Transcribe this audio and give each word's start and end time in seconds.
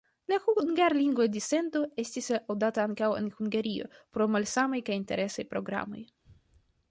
La 0.31 0.37
hungarlingva 0.45 1.27
dissendo 1.33 1.81
estis 2.03 2.29
aŭdata 2.37 2.87
ankaŭ 2.89 3.09
en 3.19 3.27
Hungario 3.41 3.89
pro 4.17 4.25
la 4.29 4.33
malsamaj 4.37 4.79
kaj 4.89 4.97
interesaj 5.03 5.45
programoj. 5.55 6.01